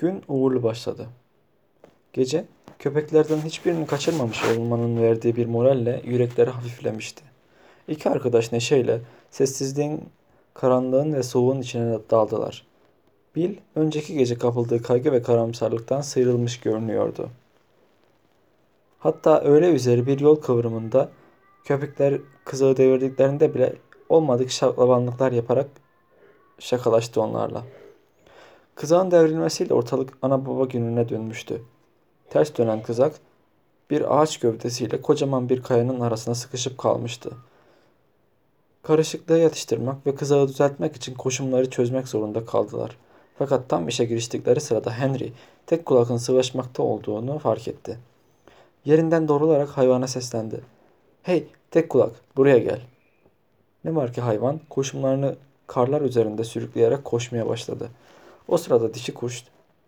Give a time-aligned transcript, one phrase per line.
[0.00, 1.06] Gün uğurlu başladı.
[2.12, 2.44] Gece
[2.78, 7.22] köpeklerden hiçbirini kaçırmamış olmanın verdiği bir moralle yürekleri hafiflemişti.
[7.88, 9.00] İki arkadaş neşeyle
[9.30, 10.04] sessizliğin,
[10.54, 12.66] karanlığın ve soğuğun içine daldılar.
[13.36, 17.28] Bill önceki gece kapıldığı kaygı ve karamsarlıktan sıyrılmış görünüyordu.
[18.98, 21.08] Hatta öyle üzeri bir yol kıvrımında
[21.64, 23.74] köpekler kızığı devirdiklerinde bile
[24.08, 25.68] olmadık şaklabanlıklar yaparak
[26.58, 27.64] şakalaştı onlarla.
[28.74, 31.62] Kızağın devrilmesiyle ortalık ana baba gününe dönmüştü.
[32.30, 33.14] Ters dönen kızak
[33.90, 37.30] bir ağaç gövdesiyle kocaman bir kayanın arasına sıkışıp kalmıştı.
[38.82, 42.96] Karışıklığı yatıştırmak ve kızağı düzeltmek için koşumları çözmek zorunda kaldılar.
[43.38, 45.32] Fakat tam işe giriştikleri sırada Henry
[45.66, 47.98] tek kulakın sıvaşmakta olduğunu fark etti.
[48.84, 50.60] Yerinden doğrularak hayvana seslendi.
[51.22, 52.80] Hey tek kulak buraya gel.
[53.84, 57.88] Ne var ki hayvan koşumlarını karlar üzerinde sürükleyerek koşmaya başladı.
[58.50, 59.44] O sırada dişi kurt,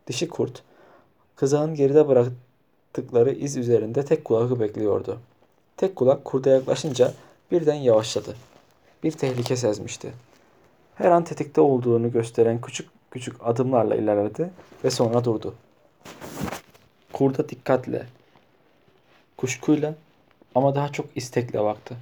[0.06, 0.62] dişi kurt
[1.36, 5.20] kızağın geride bıraktıkları iz üzerinde tek kulağı bekliyordu.
[5.76, 7.12] Tek kulak kurda yaklaşınca
[7.50, 8.36] birden yavaşladı.
[9.02, 10.12] Bir tehlike sezmişti.
[10.94, 14.50] Her an tetikte olduğunu gösteren küçük küçük adımlarla ilerledi
[14.84, 15.54] ve sonra durdu.
[17.12, 18.06] Kurda dikkatle,
[19.36, 19.94] kuşkuyla
[20.54, 21.96] ama daha çok istekle baktı.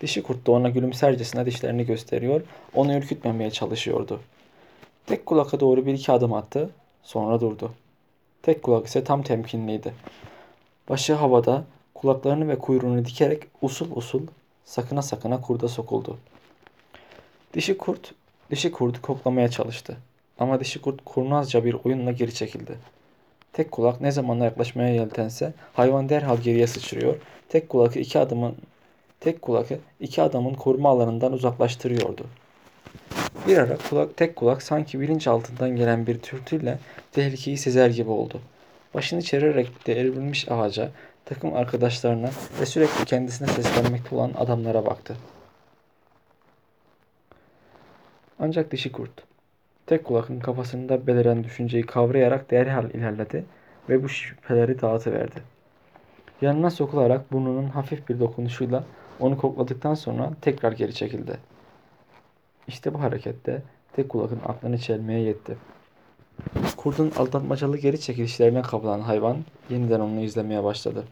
[0.00, 2.40] Dişi kurt da ona gülümsercesine dişlerini gösteriyor,
[2.74, 4.20] onu ürkütmemeye çalışıyordu.
[5.06, 6.70] Tek kulaka doğru bir iki adım attı,
[7.02, 7.72] sonra durdu.
[8.42, 9.94] Tek kulak ise tam temkinliydi.
[10.88, 14.22] Başı havada, kulaklarını ve kuyruğunu dikerek usul usul,
[14.64, 16.18] sakına sakına kurda sokuldu.
[17.54, 18.14] Dişi kurt,
[18.50, 19.96] dişi kurdu koklamaya çalıştı.
[20.38, 22.78] Ama dişi kurt kurnazca bir oyunla geri çekildi.
[23.52, 27.16] Tek kulak ne zaman yaklaşmaya yeltense hayvan derhal geriye sıçrıyor.
[27.48, 28.56] Tek kulakı iki adımın
[29.20, 32.26] tek kulakı iki adamın koruma alanından uzaklaştırıyordu.
[33.46, 36.78] Bir ara kulak tek kulak sanki bilinç altından gelen bir türtüyle
[37.12, 38.40] tehlikeyi sezer gibi oldu.
[38.94, 40.90] Başını çevirerek devrilmiş ağaca,
[41.24, 45.16] takım arkadaşlarına ve sürekli kendisine seslenmekte olan adamlara baktı.
[48.38, 49.10] Ancak dişi kurt,
[49.86, 53.44] tek kulakın kafasında beliren düşünceyi kavrayarak derhal ilerledi
[53.88, 55.42] ve bu şüpheleri dağıtıverdi.
[56.42, 58.84] Yanına sokularak burnunun hafif bir dokunuşuyla
[59.20, 61.53] onu kokladıktan sonra tekrar geri çekildi.
[62.68, 65.56] İşte bu harekette tek kulakın aklını çelmeye yetti.
[66.76, 69.36] Kurdun aldatmacalı geri çekilişlerine kapılan hayvan
[69.70, 71.04] yeniden onu izlemeye başladı.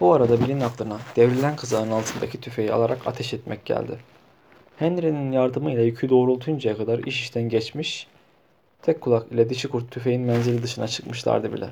[0.00, 3.98] Bu arada Bill'in aklına devrilen kızağın altındaki tüfeği alarak ateş etmek geldi.
[4.76, 8.06] Henry'nin yardımıyla yükü doğrultuncaya kadar iş işten geçmiş,
[8.82, 11.70] tek kulak ile dişi kurt tüfeğin menzili dışına çıkmışlardı bile.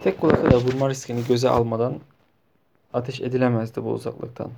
[0.00, 2.00] Tek kulakla da vurma riskini göze almadan
[2.92, 4.50] ateş edilemezdi bu uzaklıktan.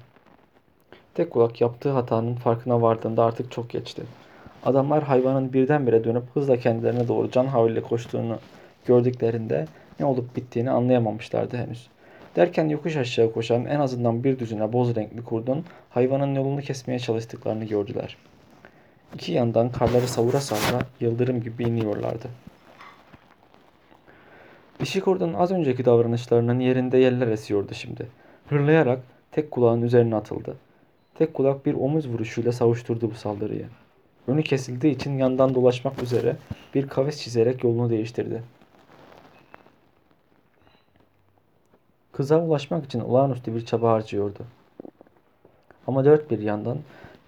[1.14, 4.02] Tek kulak yaptığı hatanın farkına vardığında artık çok geçti.
[4.64, 8.38] Adamlar hayvanın birdenbire dönüp hızla kendilerine doğru can havliyle koştuğunu
[8.86, 9.66] gördüklerinde
[10.00, 11.88] ne olup bittiğini anlayamamışlardı henüz.
[12.36, 17.64] Derken yokuş aşağı koşan en azından bir düzine boz renkli kurdun hayvanın yolunu kesmeye çalıştıklarını
[17.64, 18.16] gördüler.
[19.14, 22.28] İki yandan karları savura savura yıldırım gibi iniyorlardı.
[24.78, 28.08] Kurdun az önceki davranışlarının yerinde yeller esiyordu şimdi.
[28.48, 28.98] Hırlayarak
[29.32, 30.56] tek kulağın üzerine atıldı.
[31.14, 33.66] Tek kulak bir omuz vuruşuyla savuşturdu bu saldırıyı.
[34.26, 36.36] Önü kesildiği için yandan dolaşmak üzere
[36.74, 38.42] bir kavis çizerek yolunu değiştirdi.
[42.12, 44.44] Kıza ulaşmak için olağanüstü bir çaba harcıyordu.
[45.86, 46.78] Ama dört bir yandan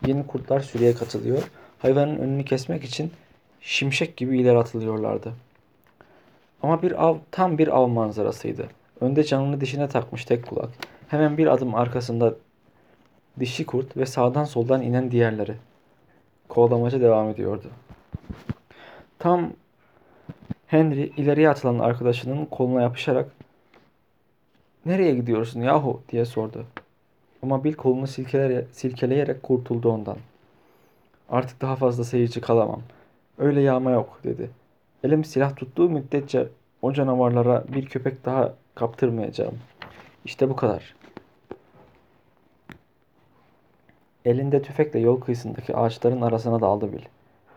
[0.07, 3.13] yeni kurtlar sürüye katılıyor, hayvanın önünü kesmek için
[3.61, 5.33] şimşek gibi ileri atılıyorlardı.
[6.63, 8.69] Ama bir av tam bir av manzarasıydı.
[9.01, 10.71] Önde canını dişine takmış tek kulak.
[11.09, 12.35] Hemen bir adım arkasında
[13.41, 15.55] dişi kurt ve sağdan soldan inen diğerleri.
[16.49, 17.67] Kovalamaca devam ediyordu.
[19.19, 19.51] Tam
[20.67, 23.31] Henry ileriye atılan arkadaşının koluna yapışarak
[24.87, 26.67] ''Nereye gidiyorsun yahu?'' diye sordu.
[27.43, 28.07] Ama Bill kolunu
[28.73, 30.17] silkeleyerek kurtuldu ondan.
[31.31, 32.83] ''Artık daha fazla seyirci kalamam.
[33.39, 34.51] Öyle yağma yok.'' dedi.
[35.05, 36.49] Elim silah tuttuğu müddetçe
[36.83, 39.59] o canavarlara bir köpek daha kaptırmayacağım.
[40.25, 40.95] İşte bu kadar.
[44.25, 47.03] Elinde tüfekle yol kıyısındaki ağaçların arasına daldı Bil.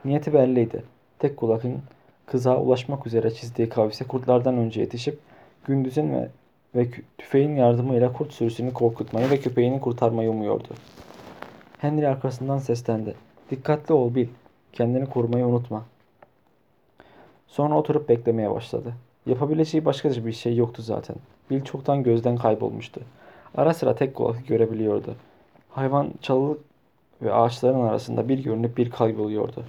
[0.06, 0.84] Niyeti belliydi.
[1.20, 1.82] Tek kulakın
[2.26, 5.20] kıza ulaşmak üzere çizdiği kavise kurtlardan önce yetişip
[5.66, 6.30] gündüzün ve,
[6.76, 6.88] ve
[7.18, 10.70] tüfeğin yardımıyla kurt sürüsünü korkutmayı ve köpeğini kurtarmayı umuyordu.
[11.78, 13.16] Henry arkasından seslendi.
[13.52, 14.28] Dikkatli ol Bil.
[14.74, 15.86] Kendini korumayı unutma.
[17.54, 18.94] Sonra oturup beklemeye başladı.
[19.26, 21.16] Yapabileceği başka bir şey yoktu zaten.
[21.50, 23.02] Bil çoktan gözden kaybolmuştu.
[23.58, 25.16] Ara sıra tek kulakı görebiliyordu.
[25.70, 26.62] Hayvan çalılık
[27.22, 29.64] ve ağaçların arasında bir görünüp bir kayboluyordu.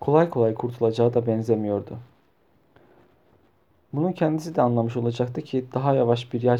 [0.00, 1.98] Kolay kolay kurtulacağı da benzemiyordu.
[3.92, 6.56] Bunu kendisi de anlamış olacaktı ki daha yavaş bir yağ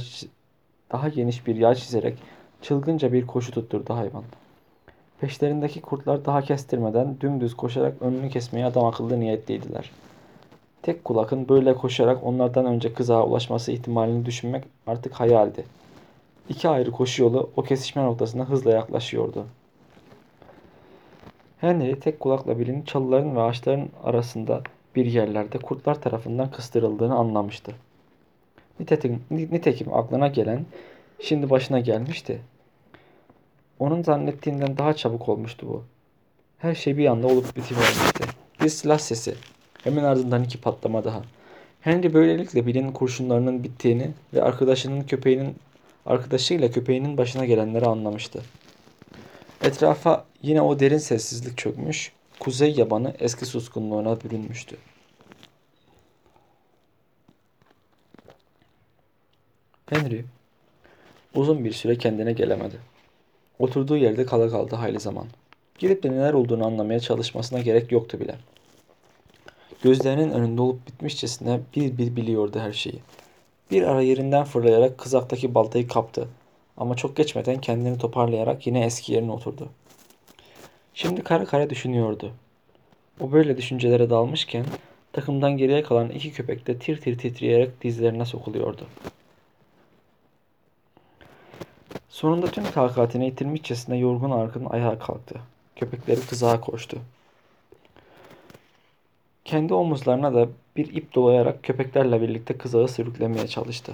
[0.93, 2.19] daha geniş bir yağ çizerek
[2.63, 4.25] çılgınca bir koşu tutturdu hayvan.
[5.21, 9.91] Peşlerindeki kurtlar daha kestirmeden dümdüz koşarak önünü kesmeye adam akıllı niyetliydiler.
[10.85, 15.65] Tek kulakın böyle koşarak onlardan önce kızağa ulaşması ihtimalini düşünmek artık hayaldi.
[16.49, 19.47] İki ayrı koşu yolu o kesişme noktasına hızla yaklaşıyordu.
[21.59, 24.63] Henry tek kulakla birinin çalıların ve ağaçların arasında
[24.97, 27.73] bir yerlerde kurtlar tarafından kıstırıldığını anlamıştı.
[28.81, 30.65] Nitekim, nitekim aklına gelen
[31.21, 32.41] şimdi başına gelmişti.
[33.79, 35.83] Onun zannettiğinden daha çabuk olmuştu bu.
[36.59, 38.25] Her şey bir anda olup bitivermişti.
[38.61, 39.35] Bir silah sesi.
[39.85, 41.23] Hemen ardından iki patlama daha.
[41.81, 45.57] Henry böylelikle birinin kurşunlarının bittiğini ve arkadaşının köpeğinin
[46.07, 48.43] arkadaşıyla köpeğinin başına gelenleri anlamıştı.
[49.63, 54.77] Etrafa yine o derin sessizlik çökmüş, kuzey yabanı eski suskunluğuna bürünmüştü.
[59.87, 60.25] Henry
[61.35, 62.77] uzun bir süre kendine gelemedi.
[63.59, 65.27] Oturduğu yerde kala kaldı hayli zaman.
[65.79, 68.35] Gidip de neler olduğunu anlamaya çalışmasına gerek yoktu bile.
[69.85, 72.99] Gözlerinin önünde olup bitmişçesine bir bir biliyordu her şeyi.
[73.71, 76.29] Bir ara yerinden fırlayarak kızaktaki baltayı kaptı.
[76.77, 79.69] Ama çok geçmeden kendini toparlayarak yine eski yerine oturdu.
[80.95, 82.33] Şimdi kara kara düşünüyordu.
[83.21, 84.65] O böyle düşüncelere dalmışken
[85.13, 88.87] takımdan geriye kalan iki köpek de tir tir titreyerek dizlerine sokuluyordu.
[92.09, 95.41] Sonunda tüm takatini yitirmişçesine yorgun arkın ayağa kalktı.
[95.77, 96.99] Köpekleri kızağa koştu.
[99.45, 103.93] Kendi omuzlarına da bir ip dolayarak köpeklerle birlikte kızağı sürüklemeye çalıştı.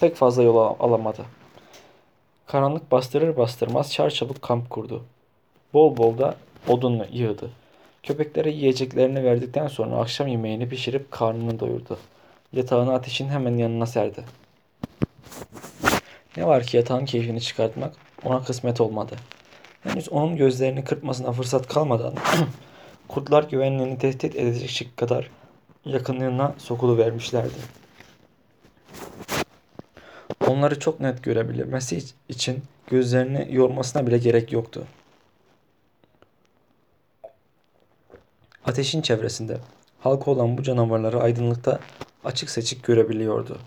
[0.00, 1.24] Pek fazla yol alamadı.
[2.46, 5.04] Karanlık bastırır bastırmaz çarçabuk kamp kurdu.
[5.72, 6.36] Bol bol da
[6.68, 7.50] odunla yığdı.
[8.02, 11.98] Köpeklere yiyeceklerini verdikten sonra akşam yemeğini pişirip karnını doyurdu.
[12.52, 14.24] Yatağını ateşin hemen yanına serdi.
[16.36, 19.16] Ne var ki yatağın keyfini çıkartmak ona kısmet olmadı.
[19.82, 22.14] Henüz onun gözlerini kırpmasına fırsat kalmadan
[23.08, 25.30] kurtlar güvenliğini tehdit edecek kadar
[25.84, 27.84] yakınlığına sokulu vermişlerdi.
[30.46, 34.86] Onları çok net görebilmesi için gözlerini yormasına bile gerek yoktu.
[38.64, 39.58] Ateşin çevresinde
[40.00, 41.80] halka olan bu canavarları aydınlıkta
[42.24, 43.58] açık seçik görebiliyordu.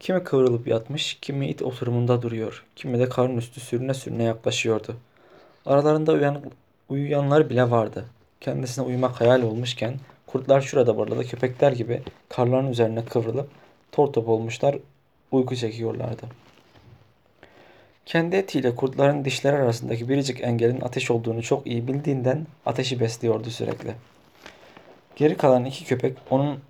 [0.00, 4.96] Kimi kıvrılıp yatmış, kimi it oturumunda duruyor, kimi de karın üstü sürüne sürüne yaklaşıyordu.
[5.66, 6.42] Aralarında uyan,
[6.88, 8.04] uyuyanlar bile vardı.
[8.40, 9.94] Kendisine uyumak hayal olmuşken
[10.26, 13.50] kurtlar şurada burada köpekler gibi karların üzerine kıvrılıp
[13.92, 14.76] tor top olmuşlar
[15.32, 16.22] uyku çekiyorlardı.
[18.06, 23.94] Kendi etiyle kurtların dişleri arasındaki biricik engelin ateş olduğunu çok iyi bildiğinden ateşi besliyordu sürekli.
[25.16, 26.60] Geri kalan iki köpek onun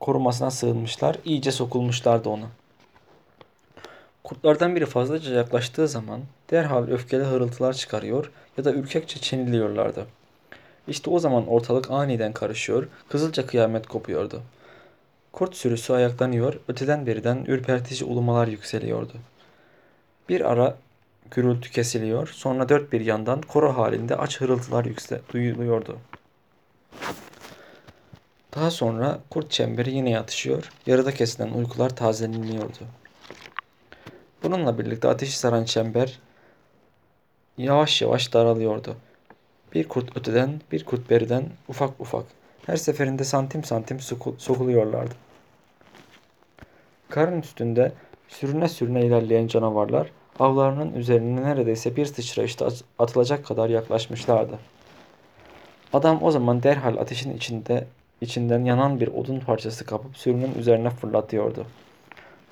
[0.00, 2.46] korumasına sığınmışlar, iyice sokulmuşlardı ona.
[4.28, 6.20] Kurtlardan biri fazlaca yaklaştığı zaman
[6.50, 10.06] derhal öfkeli hırıltılar çıkarıyor ya da ürkekçe çeniliyorlardı.
[10.88, 14.42] İşte o zaman ortalık aniden karışıyor, kızılca kıyamet kopuyordu.
[15.32, 19.12] Kurt sürüsü ayaklanıyor, öteden beriden ürpertici ulumalar yükseliyordu.
[20.28, 20.76] Bir ara
[21.30, 25.98] gürültü kesiliyor, sonra dört bir yandan koro halinde aç hırıltılar yüksel duyuluyordu.
[28.54, 32.84] Daha sonra kurt çemberi yine yatışıyor, yarıda kesilen uykular tazeleniyordu.
[34.42, 36.18] Bununla birlikte ateşi saran çember
[37.58, 38.96] yavaş yavaş daralıyordu.
[39.74, 42.24] Bir kurt öteden, bir kurt beriden ufak ufak.
[42.66, 44.00] Her seferinde santim santim
[44.38, 45.14] sokuluyorlardı.
[47.08, 47.92] Karın üstünde
[48.28, 52.68] sürüne sürüne ilerleyen canavarlar avlarının üzerine neredeyse bir sıçrayışta
[52.98, 54.58] atılacak kadar yaklaşmışlardı.
[55.92, 57.86] Adam o zaman derhal ateşin içinde
[58.20, 61.66] içinden yanan bir odun parçası kapıp sürünün üzerine fırlatıyordu.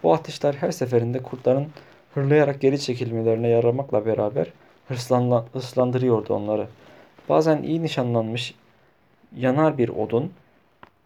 [0.03, 1.67] Bu ateşler her seferinde kurtların
[2.15, 4.53] hırlayarak geri çekilmelerine yaramakla beraber
[5.53, 6.67] hırslandırıyordu onları.
[7.29, 8.55] Bazen iyi nişanlanmış
[9.37, 10.33] yanar bir odun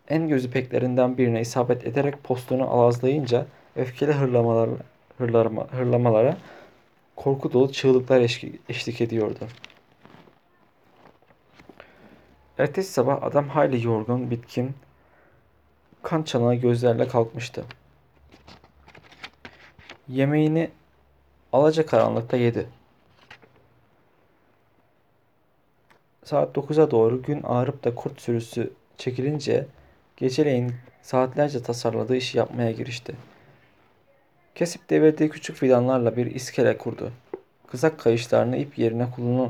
[0.08, 4.70] en gözü peklerinden birine isabet ederek postunu alazlayınca öfkeli hırlamalar,
[5.18, 6.36] hırlama, hırlamalara
[7.16, 8.20] korku dolu çığlıklar
[8.68, 9.48] eşlik ediyordu.
[12.58, 14.74] Ertesi sabah adam hayli yorgun, bitkin,
[16.02, 17.64] kan çanağı gözlerle kalkmıştı.
[20.12, 20.70] Yemeğini
[21.52, 22.66] alaca karanlıkta yedi.
[26.24, 29.66] Saat 9'a doğru gün ağrıp da kurt sürüsü çekilince
[30.16, 33.14] geceleyin saatlerce tasarladığı işi yapmaya girişti.
[34.54, 37.12] Kesip devirdiği küçük fidanlarla bir iskele kurdu.
[37.66, 39.06] Kızak kayışlarını ip yerine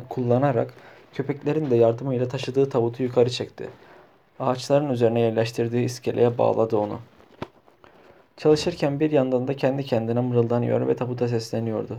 [0.08, 0.74] kullanarak
[1.12, 3.68] köpeklerin de yardımıyla taşıdığı tabutu yukarı çekti.
[4.40, 7.00] Ağaçların üzerine yerleştirdiği iskeleye bağladı onu.
[8.40, 11.98] Çalışırken bir yandan da kendi kendine mırıldanıyor ve tabuta sesleniyordu.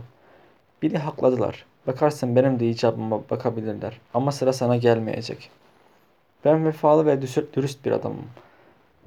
[0.82, 1.66] Biri hakladılar.
[1.86, 4.00] Bakarsın benim de icabıma bakabilirler.
[4.14, 5.50] Ama sıra sana gelmeyecek.
[6.44, 8.24] Ben vefalı ve dürüst bir adamım.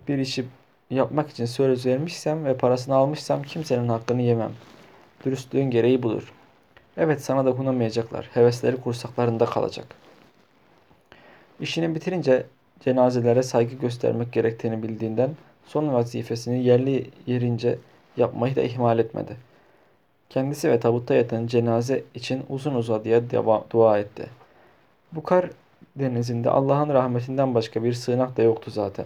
[0.07, 0.45] Bir işi
[0.89, 4.51] yapmak için söz vermişsem ve parasını almışsam kimsenin hakkını yemem.
[5.25, 6.33] Dürüstlüğün gereği budur.
[6.97, 8.29] Evet sana dokunamayacaklar.
[8.33, 9.87] Hevesleri kursaklarında kalacak.
[11.59, 12.45] İşini bitirince
[12.79, 15.29] cenazelere saygı göstermek gerektiğini bildiğinden
[15.67, 17.77] son vazifesini yerli yerince
[18.17, 19.37] yapmayı da ihmal etmedi.
[20.29, 23.21] Kendisi ve tabutta yatan cenaze için uzun uzadıya
[23.71, 24.29] dua etti.
[25.11, 25.49] Bukar
[25.95, 29.05] denizinde Allah'ın rahmetinden başka bir sığınak da yoktu zaten.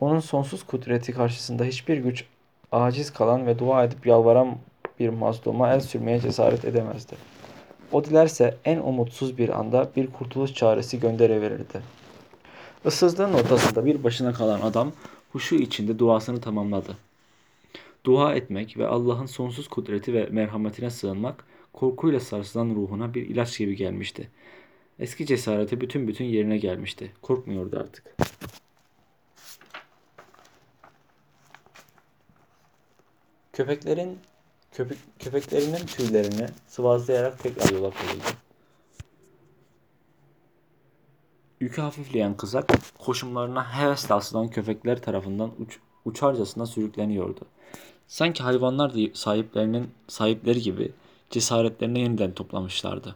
[0.00, 2.24] Onun sonsuz kudreti karşısında hiçbir güç
[2.72, 4.56] aciz kalan ve dua edip yalvaran
[5.00, 7.14] bir mazluma el sürmeye cesaret edemezdi.
[7.92, 11.80] O dilerse en umutsuz bir anda bir kurtuluş çaresi gönderiverirdi.
[12.84, 14.92] Issızlığın ortasında bir başına kalan adam
[15.34, 16.96] huşu içinde duasını tamamladı.
[18.04, 23.76] Dua etmek ve Allah'ın sonsuz kudreti ve merhametine sığınmak korkuyla sarsılan ruhuna bir ilaç gibi
[23.76, 24.30] gelmişti.
[24.98, 27.12] Eski cesareti bütün bütün yerine gelmişti.
[27.22, 28.04] Korkmuyordu artık.
[33.52, 34.18] Köpeklerin
[34.72, 38.43] köpek, köpeklerinin tüylerini sıvazlayarak tekrar yola koyuldu.
[41.64, 47.40] Yükü hafifleyen kızak koşumlarına hevesle asılan köpekler tarafından uç, uçarcasına sürükleniyordu.
[48.06, 50.92] Sanki hayvanlar da sahiplerinin sahipleri gibi
[51.30, 53.14] cesaretlerini yeniden toplamışlardı.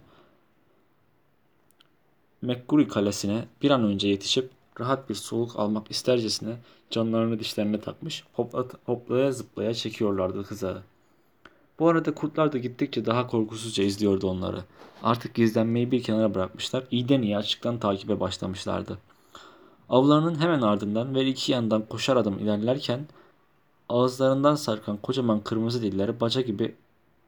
[2.42, 4.50] McGurry kalesine bir an önce yetişip
[4.80, 6.56] rahat bir soluk almak istercesine
[6.90, 8.24] canlarını dişlerine takmış,
[8.86, 10.82] hoplaya zıplaya çekiyorlardı kıza.
[11.78, 14.64] Bu arada kurtlar da gittikçe daha korkusuzca izliyordu onları.
[15.02, 18.98] Artık gizlenmeyi bir kenara bırakmışlar, iyiden iyi açıktan takibe başlamışlardı.
[19.88, 23.06] Avlarının hemen ardından ve iki yandan koşar adım ilerlerken
[23.88, 26.74] ağızlarından sarkan kocaman kırmızı dilleri baca gibi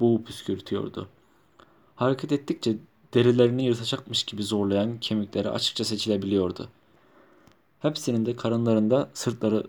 [0.01, 1.09] boğu püskürtüyordu.
[1.97, 2.77] Hareket ettikçe
[3.15, 6.69] derilerini yırtacakmış gibi zorlayan kemikleri açıkça seçilebiliyordu.
[7.81, 9.67] Hepsinin de karınlarında sırtları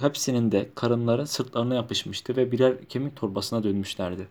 [0.00, 4.28] hepsinin de karınları sırtlarına yapışmıştı ve birer kemik torbasına dönmüşlerdi.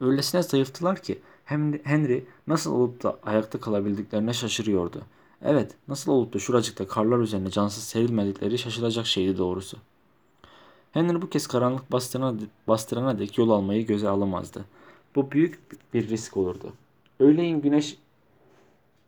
[0.00, 5.02] Öylesine zayıftılar ki Henry nasıl olup da ayakta kalabildiklerine şaşırıyordu.
[5.42, 9.76] Evet, nasıl olup da şuracıkta karlar üzerine cansız serilmedikleri şaşılacak şeydi doğrusu.
[10.92, 12.34] Henry bu kez karanlık bastırana,
[12.68, 14.64] bastırana dek yol almayı göze alamazdı.
[15.14, 15.60] Bu büyük
[15.94, 16.72] bir risk olurdu.
[17.20, 17.98] Öğleyin güneş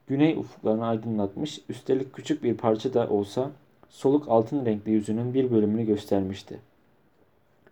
[0.06, 3.50] güney ufuklarını aydınlatmış, üstelik küçük bir parça da olsa
[3.94, 6.58] soluk altın renkli yüzünün bir bölümünü göstermişti.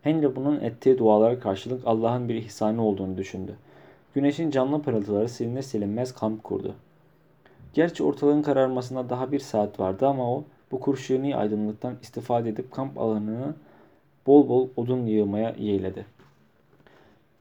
[0.02, 3.56] Henry bunun ettiği dualara karşılık Allah'ın bir ihsanı olduğunu düşündü.
[4.14, 6.74] Güneşin canlı pırıltıları siline silinmez kamp kurdu.
[7.74, 12.98] Gerçi ortalığın kararmasına daha bir saat vardı ama o bu kurşuni aydınlıktan istifade edip kamp
[12.98, 13.54] alanını
[14.26, 16.06] bol bol odun yığmaya yeğledi.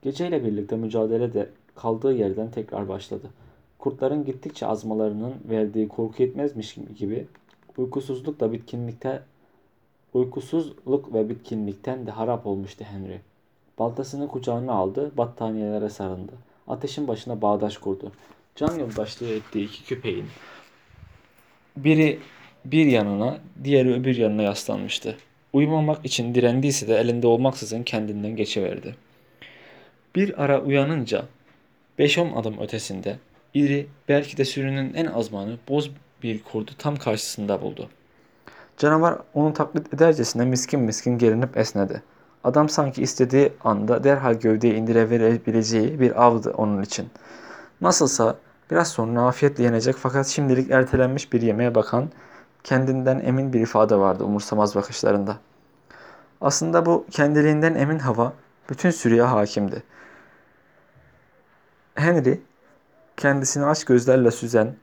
[0.02, 3.28] Geceyle birlikte mücadele de kaldığı yerden tekrar başladı.
[3.80, 7.28] Kurtların gittikçe azmalarının verdiği korku yetmezmiş gibi
[7.78, 9.22] uykusuzluk da bitkinlikte
[10.14, 13.20] uykusuzluk ve bitkinlikten de harap olmuştu Henry.
[13.80, 16.34] Baltasını kucağına aldı, battaniyelere sarındı.
[16.68, 18.12] Ateşin başına bağdaş kurdu.
[18.56, 20.26] Can yoldaşlığı ettiği iki köpeğin
[21.78, 22.20] biri
[22.66, 25.18] bir yanına, diğeri öbür yanına yaslanmıştı.
[25.54, 28.96] Uyumamak için direndiyse de elinde olmaksızın kendinden geçiverdi.
[30.16, 31.26] Bir ara uyanınca
[32.00, 33.18] 5-10 adım ötesinde
[33.54, 35.92] iri belki de sürünün en azmanı boz
[36.24, 37.90] bir kurdu tam karşısında buldu.
[38.78, 42.04] Canavar onu taklit edercesine miskin miskin gerinip esnedi.
[42.44, 47.10] Adam sanki istediği anda derhal gövdeyi indirebileceği bir avdı onun için.
[47.82, 48.36] Nasılsa
[48.72, 52.10] biraz sonra afiyetle yenecek fakat şimdilik ertelenmiş bir yemeğe bakan,
[52.64, 55.38] kendinden emin bir ifade vardı umursamaz bakışlarında.
[56.42, 58.34] Aslında bu kendiliğinden emin hava
[58.70, 59.84] bütün sürüye hakimdi.
[61.96, 62.42] Henry
[63.18, 64.76] kendisini aç gözlerle süzen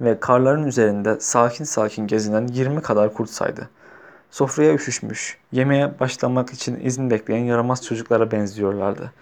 [0.00, 3.68] ve karların üzerinde sakin sakin gezinen 20 kadar kurt saydı.
[4.30, 9.12] Sofraya üşüşmüş, yemeğe başlamak için izin bekleyen yaramaz çocuklara benziyorlardı.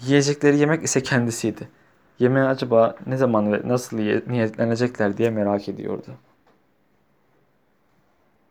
[0.00, 1.68] Yiyecekleri yemek ise kendisiydi.
[2.18, 3.96] Yemeğe acaba ne zaman ve nasıl
[4.26, 6.10] niyetlenecekler diye merak ediyordu.